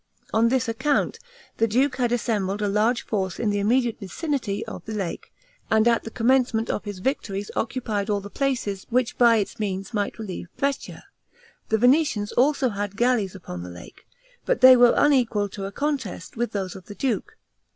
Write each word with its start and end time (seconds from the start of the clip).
On 0.33 0.49
this 0.49 0.67
account 0.67 1.19
the 1.57 1.67
duke 1.67 1.97
had 1.97 2.11
assembled 2.11 2.59
a 2.63 2.67
large 2.67 3.05
force 3.05 3.39
in 3.39 3.51
the 3.51 3.59
immediate 3.59 3.99
vicinity 3.99 4.65
of 4.65 4.83
the 4.85 4.95
lake, 4.95 5.31
and 5.69 5.87
at 5.87 6.03
the 6.05 6.09
commencement 6.09 6.71
of 6.71 6.85
his 6.85 6.97
victories 6.97 7.51
occupied 7.55 8.09
all 8.09 8.19
the 8.19 8.27
places 8.31 8.87
which 8.89 9.15
by 9.19 9.35
its 9.37 9.59
means 9.59 9.93
might 9.93 10.17
relieve 10.17 10.47
Brescia. 10.57 11.03
The 11.69 11.77
Venetians 11.77 12.31
also 12.31 12.69
had 12.69 12.97
galleys 12.97 13.35
upon 13.35 13.61
the 13.61 13.69
lake, 13.69 14.07
but 14.43 14.61
they 14.61 14.75
were 14.75 14.95
unequal 14.97 15.49
to 15.49 15.65
a 15.65 15.71
contest 15.71 16.35
with 16.35 16.51
those 16.51 16.75
of 16.75 16.85
the 16.85 16.95
duke. 16.95 17.37